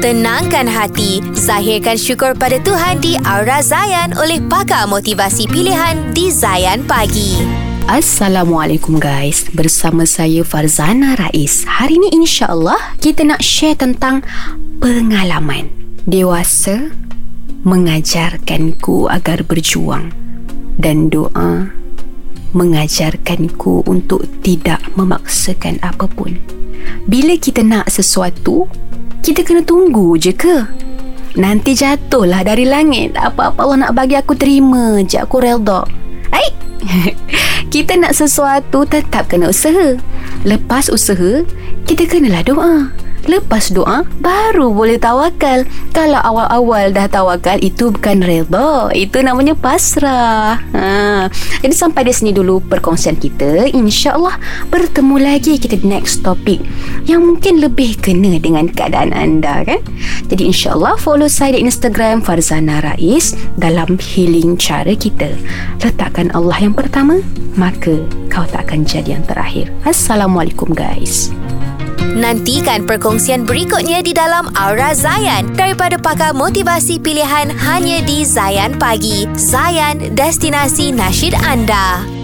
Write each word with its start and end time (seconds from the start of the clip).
Tenangkan 0.00 0.64
hati, 0.64 1.20
zahirkan 1.36 2.00
syukur 2.00 2.32
pada 2.32 2.56
Tuhan 2.56 3.04
di 3.04 3.20
Aura 3.20 3.60
Zayan 3.60 4.16
oleh 4.16 4.40
pakar 4.40 4.88
motivasi 4.88 5.44
pilihan 5.44 6.16
di 6.16 6.32
Zayan 6.32 6.88
Pagi. 6.88 7.36
Assalamualaikum 7.84 8.96
guys. 8.96 9.44
Bersama 9.52 10.08
saya 10.08 10.40
Farzana 10.40 11.20
Rais. 11.20 11.68
Hari 11.68 12.00
ini 12.00 12.16
insyaAllah 12.16 12.96
Kita 12.96 13.28
nak 13.28 13.44
share 13.44 13.76
tentang 13.76 14.24
Pengalaman 14.80 15.68
Dewasa 16.08 16.96
Mengajarkanku 17.68 19.04
agar 19.04 19.44
berjuang 19.44 20.16
Dan 20.80 21.12
doa 21.12 21.76
Mengajarkanku 22.56 23.84
untuk 23.84 24.24
tidak 24.40 24.80
memaksakan 24.96 25.76
apapun. 25.84 26.40
Bila 27.04 27.36
kita 27.36 27.60
nak 27.60 27.92
sesuatu 27.92 28.64
Kita 29.20 29.44
kena 29.44 29.60
tunggu 29.60 30.16
je 30.16 30.32
ke? 30.32 30.64
Nanti 31.36 31.76
jatuhlah 31.76 32.42
dari 32.42 32.64
langit. 32.64 33.14
Apa-apa 33.14 33.60
Allah 33.62 33.78
nak 33.86 33.92
bagi 33.94 34.18
aku 34.18 34.34
terima 34.34 34.98
je 35.06 35.22
Aku 35.22 35.38
redha 35.38 35.86
Hai 36.34 36.48
Kita 37.72 37.94
nak 37.94 38.16
sesuatu 38.16 38.82
tetap 38.82 39.30
kena 39.30 39.52
usaha. 39.52 39.94
Lepas 40.42 40.90
usaha 40.90 41.46
Kita 41.84 42.08
kenalah 42.08 42.42
doa 42.42 42.74
Lepas 43.28 43.72
doa 43.74 44.06
Baru 44.20 44.72
boleh 44.72 44.96
tawakal. 44.96 45.66
Kalau 45.90 46.20
awal-awal 46.22 46.94
dah 46.94 47.10
tawakal 47.10 47.58
Itu 47.60 47.92
bukan 47.92 48.22
reda 48.24 48.88
Itu 48.94 49.20
namanya 49.20 49.52
pasrah. 49.58 50.60
Ha. 50.72 51.28
Jadi 51.60 51.74
sampai 51.74 52.08
di 52.08 52.12
sini 52.14 52.30
dulu 52.32 52.62
Perkongsian 52.64 53.18
kita. 53.18 53.68
InsyaAllah 53.74 54.38
Bertemu 54.70 55.16
lagi 55.20 55.60
kita 55.60 55.76
di 55.76 55.86
next 55.90 56.22
topic 56.24 56.62
Yang 57.04 57.20
mungkin 57.26 57.54
lebih 57.60 57.98
kena 58.00 58.38
Dengan 58.40 58.70
keadaan 58.70 59.12
anda 59.12 59.66
kan? 59.66 59.82
Jadi 60.30 60.48
insyaAllah 60.48 60.96
Follow 60.96 61.28
saya 61.28 61.58
di 61.58 61.66
Instagram 61.66 62.22
Farzana 62.24 62.80
Rais 62.80 63.34
Dalam 63.58 63.98
healing 64.00 64.56
cara 64.56 64.94
kita. 64.94 65.28
Letakkan 65.82 66.32
Allah 66.32 66.56
yang 66.62 66.72
pertama 66.76 67.18
Maka 67.58 67.98
kau 68.30 68.46
tak 68.46 68.70
akan 68.70 68.86
jadi 68.86 69.18
yang 69.18 69.26
terakhir. 69.26 69.74
Assalamualaikum 69.82 70.70
guys 70.70 71.34
Nantikan 72.00 72.84
perkongsian 72.84 73.48
berikutnya 73.48 74.04
di 74.04 74.12
dalam 74.12 74.52
Aura 74.52 74.92
Zayan 74.92 75.52
daripada 75.56 75.96
pakar 75.96 76.36
motivasi 76.36 77.00
pilihan 77.00 77.48
hanya 77.52 78.04
di 78.04 78.26
Zayan 78.26 78.76
Pagi. 78.76 79.24
Zayan, 79.38 80.12
destinasi 80.12 80.92
nasyid 80.92 81.32
anda. 81.40 82.19